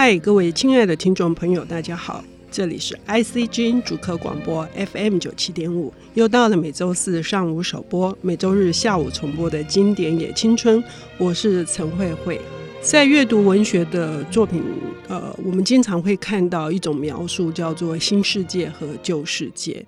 [0.00, 10.80] 嗨，各位亲爱的听众朋友，大家好，这里是 ICG 主客广播 FM 九七点五，又到了每周四上午首播、每周日下午重播的经典也青春，
[11.18, 12.40] 我是陈慧慧。
[12.80, 14.62] 在阅读文学的作品，
[15.08, 19.84] 呃，我们经常会看到一种描述，叫做新世界和旧世界。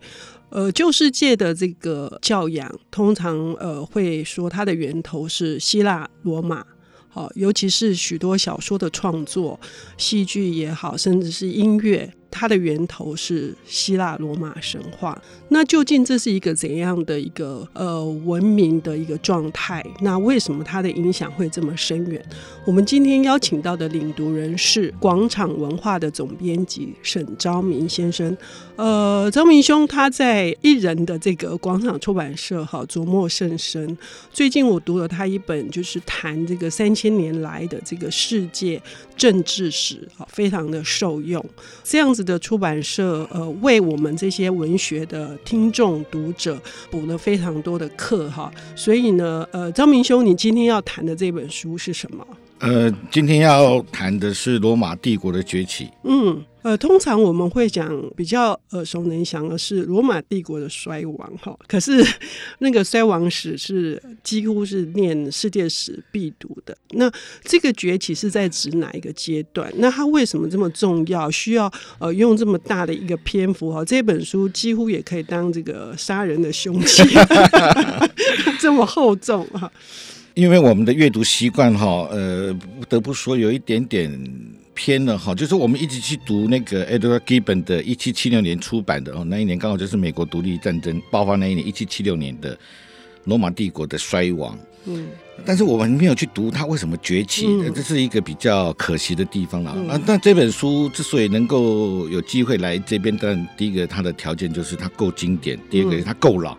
[0.49, 6.67] 呃，旧世界的这个教养，通常呃会说它的源头是希腊罗马。
[7.13, 9.59] 好，尤其是许多小说的创作、
[9.99, 12.13] 戏剧也好，甚至是音乐。
[12.31, 19.85] 它的源头是希腊罗马神话，那究竟这是一个怎样的一个呃文明的一个状态？
[20.01, 22.25] 那为什么它的影响会这么深远？
[22.65, 28.37] 我们今天邀请到的领读人是广场文化的总编辑沈昭明先生。
[28.77, 33.99] 呃，昭明兄他在一人的这个广场出版社哈琢磨甚深。
[34.33, 38.81] 最近我读了他一本，就是谈这个三千年来的这个世界
[39.17, 41.45] 政治史，哈，非常的受用。
[41.83, 42.20] 这样子。
[42.23, 52.27] 的出版社呃，为我们这些文学的听众读者补了非常多的课哈，所以呢，呃，张明兄，你今天要谈的这本书是什么？
[52.59, 55.89] 呃，今天要谈的是罗马帝国的崛起。
[56.05, 56.43] 嗯。
[56.63, 61.59] 呃，通常我们会讲比较耳熟能详的是罗马帝国的衰亡，哈。
[61.67, 62.05] 可是
[62.59, 66.77] 那个衰亡史是几乎是念世界史必读的。
[66.91, 67.11] 那
[67.45, 69.73] 这个崛起是在指哪一个阶段？
[69.77, 71.31] 那它为什么这么重要？
[71.31, 73.73] 需要呃用这么大的一个篇幅？
[73.73, 77.03] 哈，这本书几乎也可以当这个杀人的凶器，
[78.61, 79.71] 这么厚重哈。
[80.35, 84.11] 因为我们的阅读习惯，哈，呃，不得不说有一点点。
[84.81, 92.59] 偏了哈，就是我们一直去读那个 Edward Gibbon 的一七七六年出版的哦，那一年刚好就是美国独立战争爆发那一年，一七七六年的
[93.25, 94.59] 罗马帝国的衰亡。
[94.87, 95.09] 嗯，
[95.45, 99.71] 但是我们没有去读它为什么崛起，这是一个比较可惜的地方了。
[99.71, 106.57] 啊，那这本书之所以能够有机会来这边，但第一个它的条件就是它够经典，第二个它够老。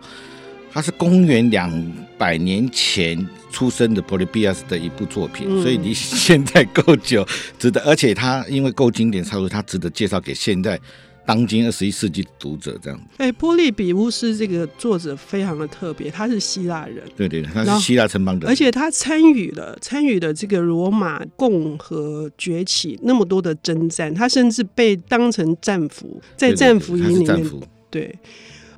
[0.72, 1.70] 它是公元两
[2.16, 7.26] 百年前出生的波利比亚斯的一部作品，所以离现在够久，
[7.58, 7.78] 值得。
[7.82, 10.80] 而且它因为够经典，所以它值得介绍给现在
[11.26, 12.78] 当今二十一世纪的读者。
[12.82, 13.04] 这样子。
[13.18, 27.46] 哎，波利比乌斯这个作者非常的特别，他是希腊人，对对，他是希腊城邦的，而且他参与了参与了这个罗马共和崛起那么多的征战，他甚至被当成战俘，在战俘营里面，
[27.90, 28.18] 对。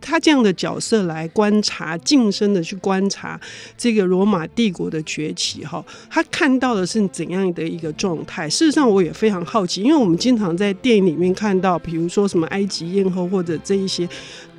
[0.07, 3.41] 他这样的角色来观察，近身的去观察
[3.79, 8.47] 这个罗马帝国的崛起，哈，他看到的是怎样的一个状态？
[8.51, 14.07] 事实上，我也非常好奇，因为我们经常在电影里面看到，比如说什么埃及艳后或者这一些，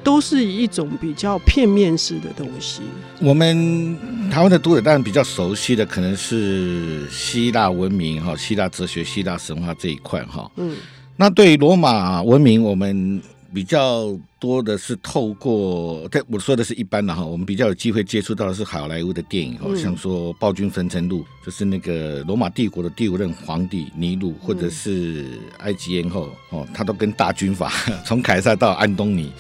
[0.03, 2.81] 都是一种比较片面式的东西。
[3.21, 3.95] 我们
[4.31, 10.75] 台湾的读者当然比较熟悉的，可能是希腊文明，哈，希腊哲学、希腊神话这一块，哈，嗯，
[11.17, 13.21] 那对于罗马文明，我们。
[13.55, 27.71] 比较多的是透过，在我说的是一般的哈，我们比较有机会接触到的是好莱坞的电影，好像说《暴君焚城录》，就是那个罗马帝国的第五任皇帝尼禄，或者是埃及艳后哦，他都跟大军阀，
[28.05, 29.31] 从凯撒到安东尼，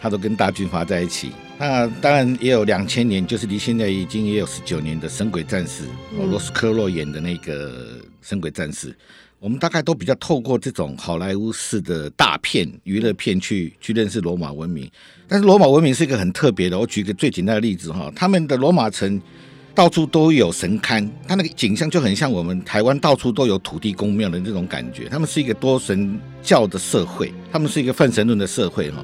[0.00, 1.30] 他都跟大军阀在一起。
[1.56, 5.84] 那当然也有两千年，就是离现在已经也有十九年的《神鬼战士》，
[6.28, 8.90] 罗斯科洛演的那个《神鬼战士》。
[9.40, 14.86] 我们大概都比较透过这种好莱坞式的大片娱乐片去去认识罗马文明，
[15.26, 16.78] 但是罗马文明是一个很特别的。
[16.78, 19.18] 我举个最简单的例子哈，他们的罗马城
[19.74, 25.08] 到处都有神龛，它那个景象就很像我们台湾到处都有土地公庙的那种感觉。
[25.08, 29.02] 他们是一个多神教的社会，他们是一个泛神论的社会哈。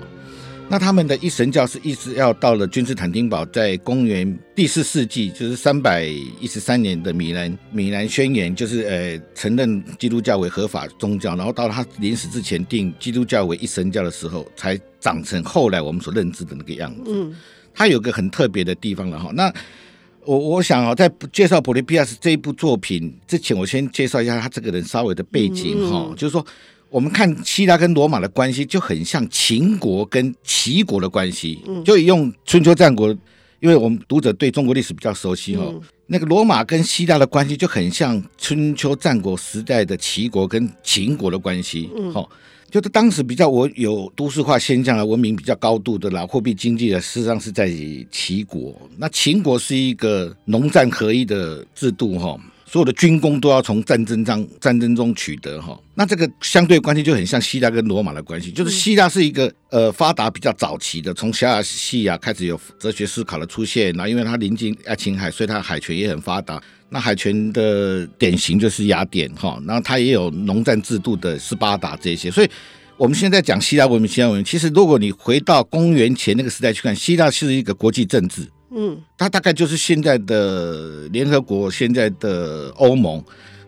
[0.68, 17.12] 那他们的一神教是一直要到了君士坦丁堡，在公元第四世纪，就是三百一十三年的米兰米兰宣言，就是呃承认基督教为合法宗教，然后到了他临死之前定基督教为一神教的时候，才长成后来我们所认知的那个样子。
[17.14, 17.32] 嗯，
[17.72, 19.30] 它有个很特别的地方了哈。
[19.34, 19.52] 那
[20.24, 26.44] 我我想啊，在介绍普利比亚斯这一部作品之前，我先介绍一下他这个人稍微的背景哈，就是说。
[26.88, 33.08] 我们看希腊跟罗马的关系就很像秦国跟齐国的关系，就用春秋战国，
[33.60, 35.80] 因为我们读者对中国历史比较熟悉哦。
[36.06, 42.26] 那个罗马跟希腊的关系就很像春秋战国时代的齐国跟秦国的关系，哦，
[42.70, 47.68] 就是当时比较我有都市化现象的文明比较高度的啦，货币经济的，事实上是在
[48.10, 48.74] 齐国。
[48.96, 52.38] 那秦国是一个农战合一的制度，哈。
[52.66, 55.78] 所有的军功都要从战争中战争中取得哈。
[55.94, 66.60] 那这个相对关系就很像希腊跟罗马的关系，就是希腊是一个呃发达比较早期的，从小亚细亚开始有哲学思考的出现，然后因为它临近爱琴海，所以它海权也很发达。
[66.90, 72.50] 那海权的典型就是雅典哈，然后它也有农战制度的斯巴达这些，所以。
[72.98, 83.14] 我们现在讲希腊文明，希腊文明其实，如果你回到公元前那个时代去看，希腊是一个国际政治，嗯，它大概就是现在的联合国、现在的欧盟，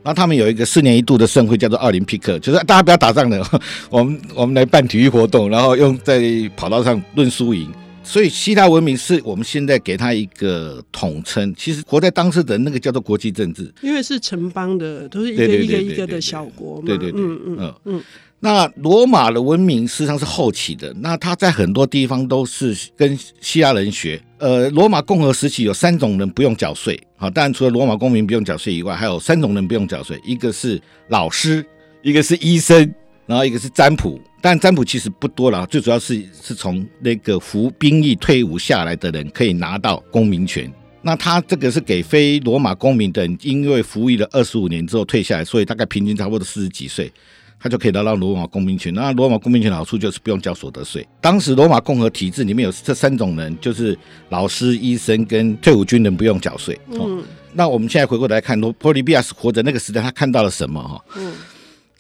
[0.03, 3.43] 然后他们有一个四年一度的盛会，叫做奥林匹克，就是大家不要打仗了，
[3.89, 6.21] 我们我们来办体育活动，然后用在
[6.55, 7.73] 跑道上论输赢。
[8.09, 18.03] 所以希腊文明是我们现在给它一个统称，其实活在当时的那个叫做国际政治，因为是城邦的，都是一个一个一个的小国嘛，对对对，嗯嗯嗯。
[18.41, 24.19] 那罗马的文明实际上是后起的，那它在很多地方都是跟希腊人学。
[24.39, 31.63] 呃，罗马共和时期有三种人不用缴税，好，当然除了罗马公民不用缴税以外，还有三种人不用缴税，一个是老师，
[32.01, 32.95] 一个是医生，
[33.27, 34.19] 然后一个是占卜。
[34.41, 40.73] 但占卜其实不多了，最主要是是从那个服兵役退伍下来的人可以拿到公民权。
[41.03, 47.13] 那他这个是给非罗马公民的人，因为服役了二十五年之后退下来，所以大概平均差不多四十几岁。
[47.61, 48.95] 他就可以拿到罗马公民权。
[48.95, 51.05] 那罗马公民权的好处就是不用交所得税。
[51.21, 53.99] 当时罗马共和体制里面有这三种人，就是
[54.29, 56.79] 老师、医生跟退伍军人不用缴税。
[56.93, 57.21] 嗯，
[57.53, 60.81] 那我们现在回过来看，罗波利比亚斯活在那个时代，他看到了什么？
[60.81, 61.33] 哈，嗯，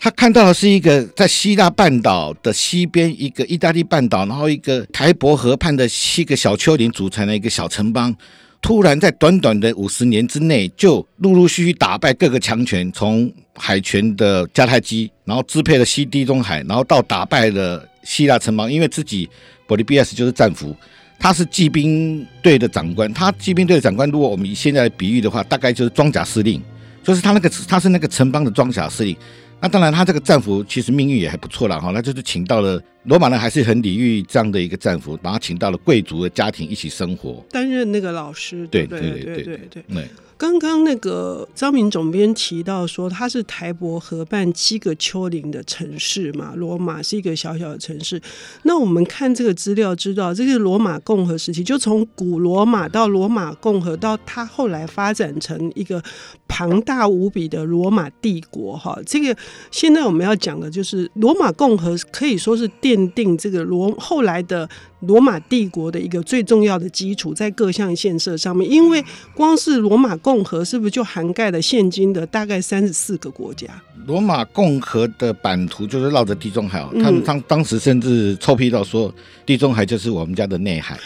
[0.00, 8.14] 他看到的是一个在希腊半岛的西边，一个意大利半岛，然后一个台伯河畔的七个小丘陵组成的一个小城邦。
[8.62, 18.72] 突然在短短的五十年之内，就陆陆续续打败各个强权，从海权的迦太基，然后支配了西地中海，然后到打败了希腊城邦。
[18.72, 19.28] 因为自己
[19.66, 20.74] 波利比亚斯就是战俘，
[21.18, 23.12] 他是骑兵队的长官。
[23.12, 26.62] 他骑兵队的长官，如果我们以现在的比喻的话，大概就是装甲司令，
[27.02, 29.16] 就是他那个他是那个城邦的装甲司令。
[29.60, 38.68] 那当然，他这个战俘其实命运也还不错了哈，那就是请到了罗马人还是很礼遇这样的一个战俘，把他请到了贵族的家庭一起生活，担任那个老师。
[38.70, 40.08] 对对对对对对，对。
[40.36, 48.22] 刚刚那个张明总编提到说，它是台伯河畔七个丘陵的城市嘛，罗马是一个小小的城市。
[48.62, 56.00] 那我们看这个资料知道，这个罗马共和时期，就从古罗马到罗马共和，到它后来发展成一个
[56.46, 58.76] 庞大无比的罗马帝国。
[58.76, 59.36] 哈，这个
[59.72, 64.68] 现在我们要讲的就是罗马共和，可以说是奠定这个罗后来的。
[65.02, 69.00] 罗马帝国的一个最重要的基础，在各项建设上面，因为
[69.32, 73.68] 光是罗马共和是不是就涵盖了现今的大概三十四个国家？
[74.06, 79.14] 罗马共和的版图就是绕着地中海，他们当当时甚至臭屁到说，
[79.46, 80.98] 地中海就是我们家的内海。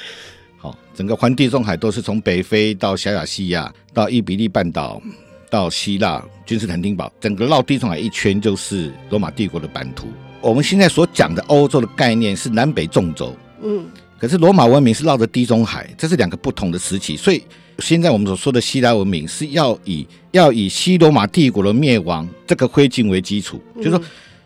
[0.56, 5.02] 好，整个环地中海都是从北非到小亚细亚，到伊比利半岛，
[5.50, 10.08] 到希腊君士坦丁堡，整个绕地中海一圈就是罗马帝国的版图。
[10.42, 13.34] 我们现在所讲的欧洲的概念是南北纵轴。
[13.62, 13.86] 嗯，
[14.18, 17.42] 可是罗马文明是绕着地中海，这是两个不同的时期，所以
[17.78, 24.02] 现在我们所说的希腊文明是要以要以西罗马帝国的灭亡这个灰烬为基础，就是说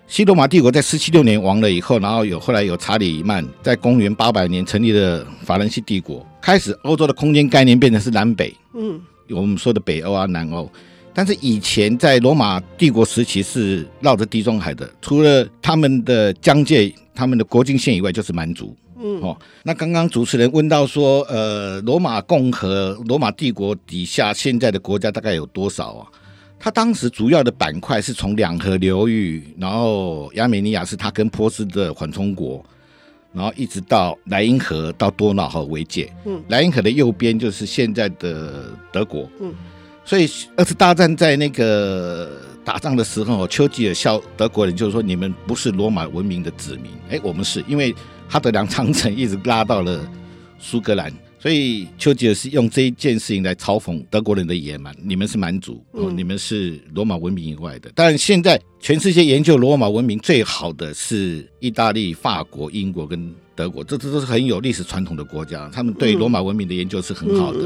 [0.06, 9.00] 西罗马帝国在四七六年亡了以后，然后有后来有查理曼在公元八百年成立了法兰西帝国，开始欧洲的空间概念变成是南北，嗯，
[9.31, 10.70] 我们说的北欧啊南欧，
[11.16, 18.76] 但是以前在罗马帝国时期是绕着地中海的，除了他们的疆界、他们的国境线以外，就是蛮族。
[19.02, 26.06] 嗯，哦，那刚刚主持人问到说，呃，罗马共和、罗马帝国底下现在的国家大概有多少啊？
[26.58, 32.62] 他当时主要的板块是从两河流域，然后亚美尼亚是他跟波斯的缓冲国，
[33.32, 36.12] 然后一直到莱茵河到多瑙河为界。
[36.26, 39.26] 嗯，莱茵河的右边就是现在的德国。
[39.40, 39.54] 嗯，
[40.06, 46.90] 所以二次大战在那个打仗的时候，丘吉尔笑德国人，就是说你们不是罗马文明的子民。
[47.10, 47.94] 哎，我们是因为。
[48.28, 50.04] 哈德良长城一直拉到了
[50.58, 54.92] 苏格兰，所以丘吉尔是用这一件事情来嘲讽德国人的野蛮。
[55.00, 57.88] 你们是蛮族，哦，你们是罗马文明以外的。
[57.94, 67.60] 但现在全世界研究罗马文明最好的是意大利、法国、英国跟德国，这这都是很有历史传统的国家，他们对罗马文明的研究是很好的。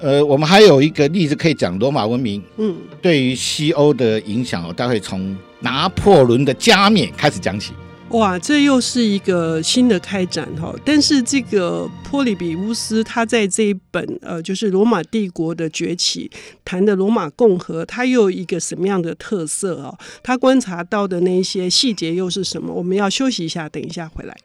[0.00, 7.72] 呃，我们还有一个例子可以讲罗马文明，嗯，对于西欧的影响，我待会从拿破仑的加冕开始讲起。
[8.10, 10.72] 哇，这又是一个新的开展哈！
[10.84, 16.30] 但是这个波利比乌斯他在这一本呃，就是罗马帝国的崛起
[16.64, 19.98] 谈的罗马共和，他又有一个什么样的特色哦？
[20.22, 22.72] 他观察到的那些细节又是什么？
[22.72, 24.36] 我们要休息一下，等一下回来。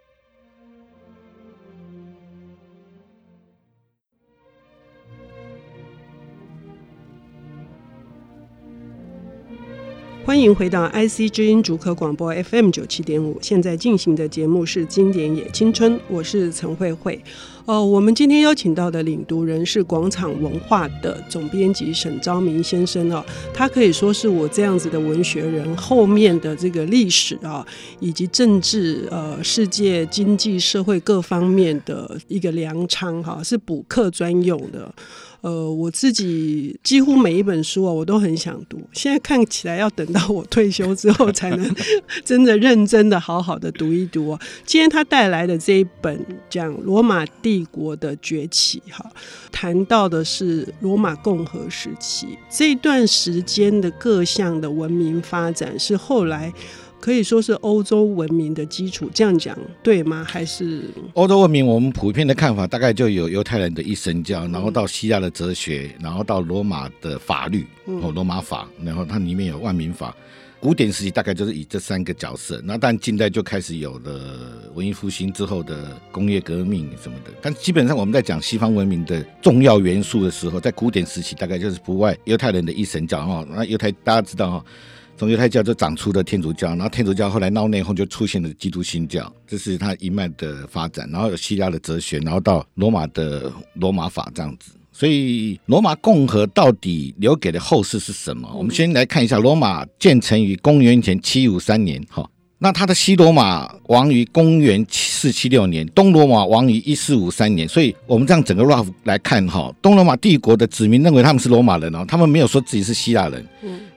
[10.29, 17.19] 欢迎回到 IC 之音竹科广播 FM 九七点五，现在进行的节目是《经典也青春》，我是陈慧慧。
[17.65, 27.65] 呃，我们今天邀请到的领读人是广场文化的总编辑沈昭明先生哦，他可以说是我这样子的文学人后面的这个历史啊，
[27.99, 34.93] 以及政治、呃，世界经济社会各方面的一个粮仓哈，是补课专用的。
[35.41, 38.79] 呃，我自己几乎每一本书啊，我都很想读。
[38.91, 41.75] 现在看起来要等到我退休之后，才能
[42.25, 44.39] 真的认真的好好的读一读啊。
[44.65, 49.09] 今天他带来的这一本讲罗马帝国的崛起，哈，
[49.51, 56.53] 谈到的是罗马共和时期这段时间的各项的文明发展，是后来。
[56.99, 60.23] 可以说是欧洲文明的基础，这样讲对吗？
[60.23, 61.65] 还是欧洲文明？
[61.65, 70.15] 我们普遍的看法大概就有犹太人的一神教，然后到希腊的哲学，然后到罗马的法律，哦，罗马法，然后它里面有万民法。
[70.61, 77.31] 古典时期大概就是以这三个角色，那但近代就开始有了文艺复兴之后的工业革命什么的。
[77.41, 83.47] 但基本上我们在讲西方文明的重要元素的时候，在古典时期大概就是不外犹太人的一神教哈。
[83.49, 84.65] 那犹太大家知道哈。
[85.19, 91.09] 从犹太教就长出了天主教，然后天主教后来闹内讧，就出现了基督新教，这是它一脉的发展。
[91.11, 94.71] 然后有希腊的哲学，然后到罗马的罗马法这样子。
[94.93, 98.49] 所以罗马共和到底留给的后世是什么？
[98.55, 102.25] 我们先来看一下，罗马建成于公元前七五三年，哈。
[102.61, 113.47] 那他的西罗马亡于公元四七六年，东罗马亡于一四五三年，所以我们这样整个 rough 来看哈，东罗马帝国的子民认为他们是罗马人哦，他们没有说自己是希腊人，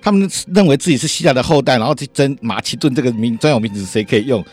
[0.00, 4.44] 他们认为自己是希腊的后代，然后去争马其顿这个名专有名词谁可以用，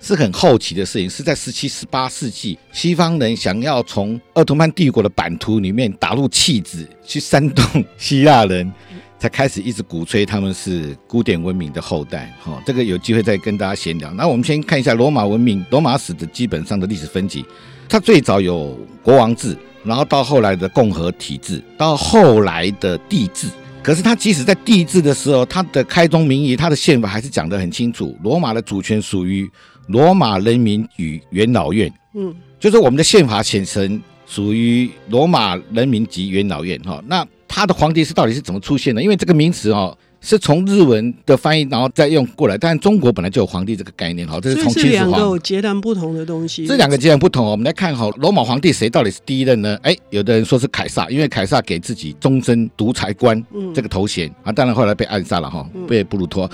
[0.00, 8.72] 是很后期的事情，是在十七、十八世纪，西方人想要从奥斯曼帝国的版图里面打入弃子，去煽动希腊人。
[9.18, 14.12] 才开始一直鼓吹他们是古典文明的后代，哈，这个有机会再跟大家闲聊。
[14.12, 17.44] 那我们先看一下罗马文明、罗马史的基本上的历史分级。
[17.88, 23.48] 它最早有国王制，然后到后来的共和体制，到后来的帝制。
[23.82, 29.50] 可是它即使在帝制的时候，它的开宗明义，它的宪法还是讲得很清楚：罗马的主权属于
[29.88, 31.92] 罗马人民与元老院。
[32.14, 36.78] 嗯，就是我们的宪法显成属于罗马人民及元老院。
[36.82, 37.26] 哈，那。
[37.48, 39.02] 他的皇帝是到底是怎么出现的？
[39.02, 42.58] 因为这个名词哦，是从日文的翻译，然后再用过来。
[42.58, 45.10] 但中国本来就有皇帝这个概念，哈，这是从秦始皇。
[45.10, 46.66] 这两个截然不同的东西。
[46.66, 49.78] 这两个截然不同，我们来看哈，罗马皇帝谁到底是第一任呢？
[49.82, 53.42] 哎，有的人说是凯撒，因为凯撒给自己终身独裁官
[53.74, 56.48] 这个头衔啊，当然后来被暗杀了哈，被布鲁托，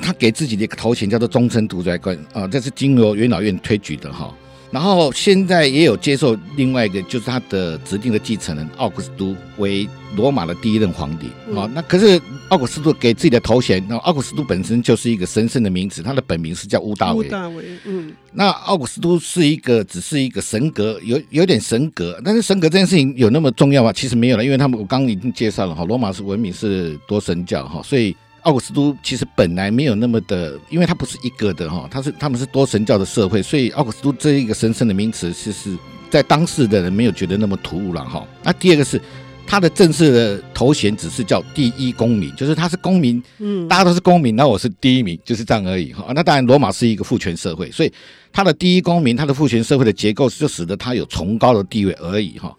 [0.00, 4.32] 他给自己的一个头衔叫做终身独裁官啊，这是经由元老院推举的哈。
[4.74, 11.26] 然后现在也有接受另外一个，就是他的指定的继承人奥古斯都为罗马的第一任皇帝
[11.56, 11.70] 啊、嗯。
[11.72, 17.28] 那可是奥古斯都给自己的头衔，那奥古斯都本身就是一个神圣的名字，他的本名是叫屋大维。
[17.28, 18.12] 乌大维，嗯。
[18.32, 23.92] 那奥古斯都是一个，只是一个神格，有有点神格，但是神格这件事情有那么重要吗？
[23.92, 28.16] 其实没有了，因为他们我刚刚已经介绍了哈，罗马是文明是多神教哈，所以。
[28.44, 35.76] 奥古斯都其实本来没有那么的，因为他不是一个的哈，他是他们是多神教的社会，所以奥古斯都这一个神圣的名词，其实
[36.10, 38.26] 在当时的人没有觉得那么突兀了哈。
[38.42, 39.00] 那第二个是
[39.46, 46.06] 他的正式的头衔只是叫第一公民，就是他是公民，嗯，大家都是公民，那我是第一名，就是这样而已哈。
[46.14, 47.92] 那当然罗马是一个父权社会，所以
[48.32, 52.54] 他的第一公民，他的父权社会的结构就使得他有崇高的地位而已哈。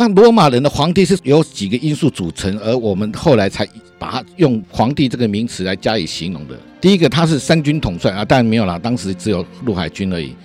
[0.00, 3.66] 那罗马人的皇帝是由几个因素组成，而我们后来才
[3.98, 6.56] 把它用皇帝这个名词来加以形容的。
[6.80, 10.36] 第一个，他是三军统帅啊，当然没有啦，当时只有陆海军而已。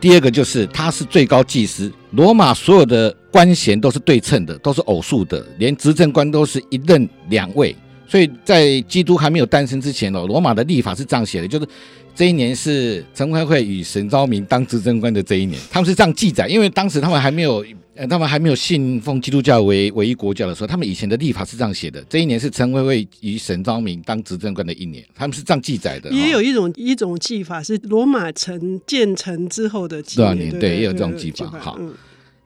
[0.00, 7.74] 第二个就是他是最高祭司，罗马所有的官衔都是对称的，都是偶数的，连执政官都是一任两位。
[8.06, 11.66] 所以在基督还没有诞生之前哦，罗马的历法是这样写的，就是
[12.14, 17.64] 这一年是陈怀惠与沈昭明当执政官的这一年，他们是这样记载，因为当时他们还没有。
[18.08, 26.10] 他们还没有信奉基督教为唯一国教的时候，他们以前的立法是这样写的：这一年是陈慧慧与沈昭明当执政官的一年，他们是这样记载的。
[26.10, 31.46] 也有一种一种记法是罗马城建成之后的几年，对，也有这种记法。
[31.58, 31.78] 好，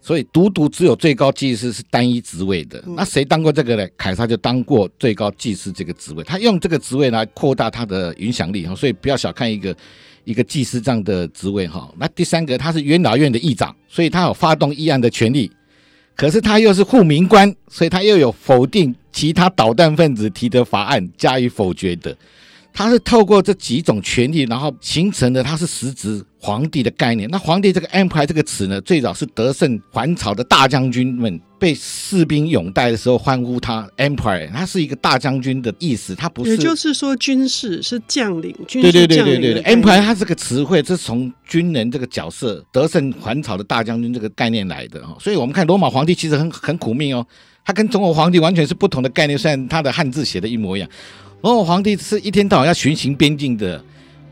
[0.01, 2.83] 所以独独只有最高祭司是单一职位的。
[2.97, 3.89] 那谁当过这个呢？
[3.97, 8.67] 凯撒就当过最高祭司这个职位，他用这个职位来扩大他的影响力。
[8.75, 9.77] 所以不要小看一个。
[10.25, 15.51] 一个祭司这样的职位哈，那第三个他是元老院的议长，所以他有发动议案的权利。
[16.17, 22.17] 可是他又是护民官，所以他又有否定其他捣蛋分子提的法案加以否决的
[22.75, 27.31] 他是透过这几种权力，然后形成的他是实质皇帝的概念。
[27.31, 36.51] 那皇帝这个 empire 这个词呢，最早是得胜还朝的大将军们被士兵拥戴的时候欢呼他 empire，他是一个大将军的意思，他不是。
[36.51, 45.17] 也就是说军事是将领，军对对对对对对，empire 它这个词汇这是从军人这个角色得胜还朝的大将军这个概念来的哦。
[45.21, 47.25] 所以我们看罗马皇帝其实很很苦命哦，
[47.65, 50.89] 他跟中国皇帝完全是不同的概念，虽然他的汉字写的一模一样。
[51.41, 53.83] 罗马皇帝是一天到晚要巡行边境的，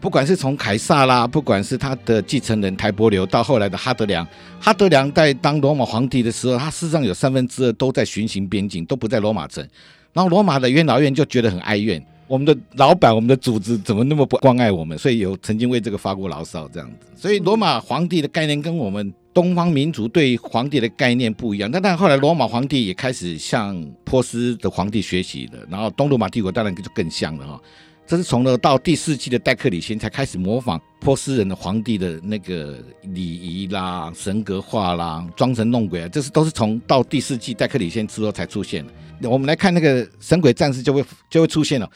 [0.01, 4.27] 不管是从凯撒啦，不管是他的继承人台伯流，到后来的哈德良。
[4.61, 9.67] 哈德良在当罗马皇帝的时候，他事实上有三分之二都在巡行边境，都不在罗马城。
[10.13, 14.97] 然后罗马的元老院就觉得很哀怨，我们的老板、我们的组织怎么那么不关爱我们？
[14.99, 17.07] 所以有曾经为这个发过牢骚，这样子。
[17.15, 21.71] 所以罗马皇帝的概念跟我们东方民族对皇帝的概念不一样。
[21.71, 27.61] 但但后来罗马皇帝也开始向波斯的皇帝学习了，然后东罗马帝国当然就更像了哈。
[28.05, 38.85] 这是从了到第四季的戴克里先才开始模仿波斯人的皇帝的那个礼仪啦、神格化啦、装神弄鬼啊，这是都是从到第四季戴克里先之后才出现
[39.21, 39.31] 的。
[39.31, 41.89] 我们来看那个神鬼战士就会就会出现了，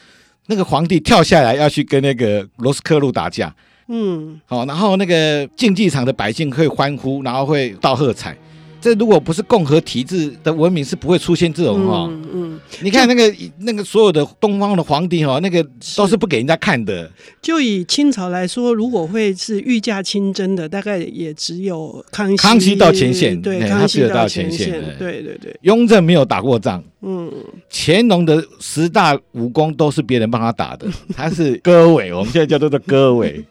[0.47, 3.53] 那个皇帝跳下来要去跟那个罗斯克路打架。
[3.87, 8.37] 嗯，好，然后那个竞技场的百姓会欢呼，然后会倒喝彩。
[8.79, 12.07] 这如果不是共和体制的文明，是不会出现这种哈。
[12.09, 15.65] 嗯，嗯，你看那个那个所有的东方的皇帝哈，那个
[15.95, 17.09] 都是不给人家看的。
[17.41, 22.37] 就以清朝来说，如果会是御驾亲征的，大概也只有康熙。
[22.37, 25.57] 康熙到前线，对，康熙到前线，对对对。
[25.61, 26.83] 雍正没有打过仗。
[27.01, 27.31] 嗯，
[27.69, 33.43] 乾隆的十大武功都是别人帮他打的， 他是歌尾，我们现在叫做做歌尾，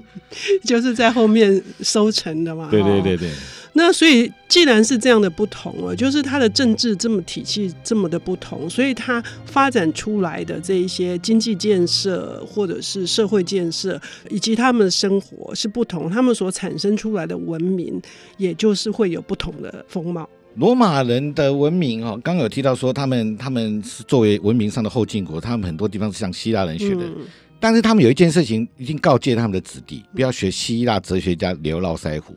[0.64, 2.68] 就是在后面收成的嘛。
[2.70, 3.30] 对对对对。
[3.74, 13.98] 那所以，既然是这样的不同了，就是他的政治这么体系这么的不同，所以他发展出来的这一些经济建设或者是社会建设，
[14.28, 17.98] 以及他们的生活是不同，他们所产生出来的文明，
[18.36, 20.28] 也就是会有不同的风貌。
[20.56, 27.24] 罗马人的文明哦，刚刚有提到说他们他们是作为文明上的后进国，他们很多地方是向希腊人学的，嗯、
[27.58, 32.34] 但是他们有一件事情一定告诫他们的子弟，不要学希腊哲学家刘络腮胡。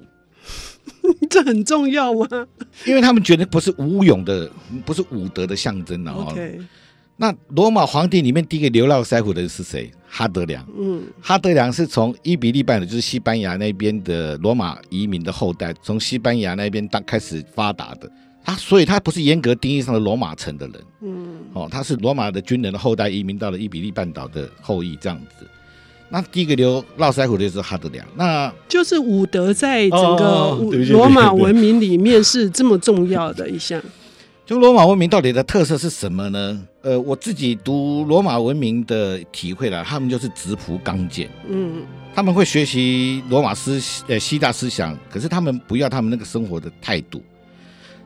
[1.30, 2.28] 这很重要吗？
[2.86, 4.50] 因为他们觉得不是武勇的，
[4.86, 6.14] 不是武德的象征啊。
[6.30, 6.60] Okay.
[7.18, 9.90] 那罗马皇帝里面第一个流浪塞浦的人是谁？
[10.06, 10.66] 哈德良。
[10.78, 18.12] 嗯，哈德良是从伊比利半岛，就是西班牙那边的罗马移民的后代，从西班牙那边当开始发达的。
[18.44, 20.84] 他所以他不是严格定义上的罗马城的人。
[21.02, 25.48] 嗯，哦，他是罗马的军人的后代，移民到了伊比利半岛的后裔这样子。
[26.10, 30.58] 那第一个流络腮胡的就是哈德良，那就是武德在整个
[30.92, 33.82] 罗马文明里面是这么重要的一项。
[34.46, 36.62] 就罗马文明到底的特色是什么呢？
[36.84, 41.82] 呃，我自己读罗马文明的体会了，他们就是直朴刚健，嗯，
[42.14, 47.20] 他们会学习罗马思呃希腊思想，可是他们不要他们那个生活的态度。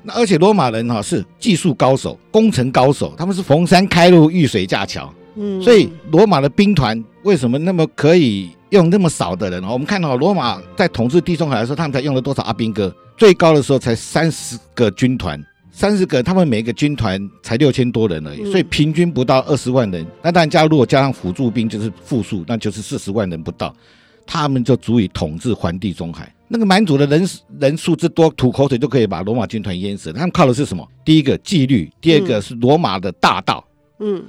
[0.01, 5.13] 那而且罗马人哈是技术高手、工程高手，他们是逢山开路、遇水架桥。
[5.35, 9.63] 嗯，所以罗马的兵团为什么那么可以用那么少的人？
[9.63, 12.93] 我们看到罗马在统治地中海的时候，他们才用了多少阿兵哥？
[13.17, 20.05] 最高的时候才三十个军团，三十个，他们每个军团才六千多人而已，所以平均不到二十万人。
[20.21, 23.75] 那当然加如果加上辅助兵就是复数，那就是四十万人不到，
[24.25, 26.33] 他们就足以统治环地中海。
[26.47, 27.29] 那个蛮族的人
[27.59, 30.13] 人数之多，吐口水就可以把罗马军团淹死。
[30.13, 30.87] 他们靠的是什么？
[31.03, 33.63] 第一个纪律，第二个是罗马的大道。
[33.65, 33.68] 嗯，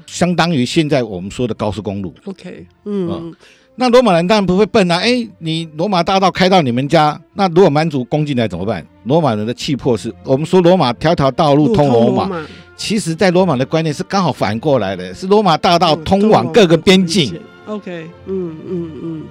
[0.06, 2.12] 相当于现在我们说的高速公路。
[2.24, 3.34] OK，嗯，嗯，
[3.76, 8.84] 那罗马人当然不会笨啊，哎，你罗马大道开到你们家，那如果蛮族攻进来怎么办？
[9.04, 17.34] 罗马人的气魄是，我们说罗马条条道路通罗马，马其实在罗马的观念是刚好反过来的，是罗马大道通往各个边境。
[17.66, 19.22] 嗯、OK，嗯嗯嗯。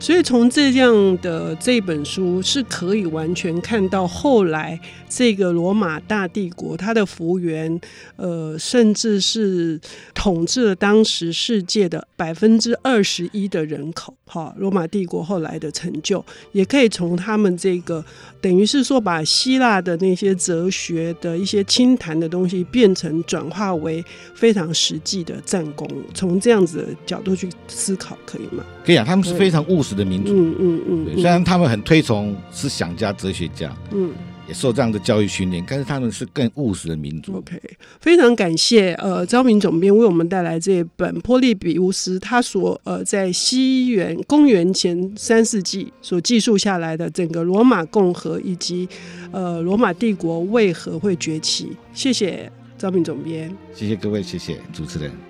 [0.00, 7.78] 所以从这样的这本书是可以完全看到后来这个罗马大帝国它的幅员，
[8.16, 9.78] 呃，甚至是
[10.14, 14.14] 统治了当时世界的百分之二十一的人口。
[14.24, 18.02] 哈，罗马帝国后来的成就，也可以从他们这个
[18.40, 24.02] 等于是说把希腊的那些哲学的一些清谈的东西，变成转化为
[24.34, 25.86] 非常实际的战功。
[26.14, 28.64] 从这样子的角度去思考，可以吗？
[28.84, 29.89] 可以啊，他们是非常务实。
[29.94, 34.10] 的民族，嗯嗯嗯，虽然他们很推崇思想家、哲学家，嗯，
[34.48, 37.36] 也受这样的教育训练，但是他们是更务实的民族。
[37.36, 37.60] OK，
[38.00, 48.88] 非常感谢呃昭明总编为我们带来这本波利比乌斯他所呃在西元公元前三世纪所记述下来的整个罗马共和以及
[49.30, 51.76] 呃罗马帝国为何会崛起。
[51.92, 55.29] 谢谢招聘总编，谢谢各位，谢谢主持人。